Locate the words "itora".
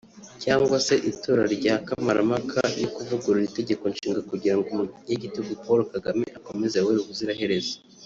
1.11-1.43